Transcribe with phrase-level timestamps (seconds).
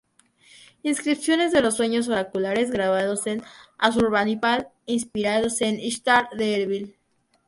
[0.81, 3.39] Inscripciones de los sueños oraculares grabados de
[3.77, 6.97] Asurbanipal inspirados en Ishtar de Erbil.